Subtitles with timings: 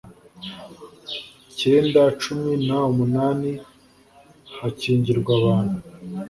[1.59, 3.51] cyenda cumi n umunani
[4.59, 5.77] hakingirwa abantu